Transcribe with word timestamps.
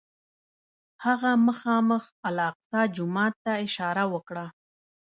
هغه 1.05 1.31
مخامخ 1.47 2.03
الاقصی 2.27 2.81
جومات 2.95 3.33
ته 3.43 3.51
اشاره 3.65 4.03
وکړه. 4.13 4.45